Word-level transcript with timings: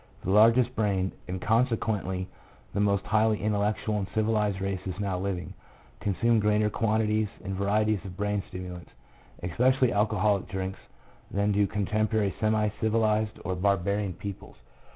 The 0.23 0.31
largest 0.31 0.75
brained, 0.75 1.11
and 1.27 1.39
consequently 1.39 2.27
the 2.73 2.79
most 2.79 3.05
highly 3.05 3.39
intellectual 3.39 3.99
and 3.99 4.07
civilized 4.15 4.59
races 4.59 4.99
now 4.99 5.19
living, 5.19 5.53
consume 5.99 6.39
greater 6.39 6.71
quantities 6.71 7.27
and 7.43 7.53
varieties 7.55 8.03
of 8.03 8.17
brain 8.17 8.41
stimulants, 8.47 8.89
especially 9.43 9.93
alcoholic 9.93 10.47
drinks, 10.47 10.79
than 11.29 11.51
do 11.51 11.67
contemporary 11.67 12.33
semi 12.39 12.69
civilized 12.81 13.37
or 13.45 13.53
barbarian 13.53 14.13
peoples. 14.13 14.55